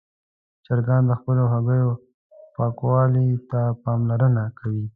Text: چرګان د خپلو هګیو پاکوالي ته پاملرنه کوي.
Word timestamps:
چرګان 0.65 1.03
د 1.07 1.11
خپلو 1.19 1.43
هګیو 1.53 1.91
پاکوالي 2.55 3.27
ته 3.49 3.61
پاملرنه 3.83 4.43
کوي. 4.59 4.85